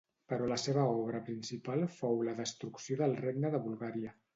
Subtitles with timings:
[0.31, 4.23] Però la seva obra principal fou la destrucció del regne de Bulgària.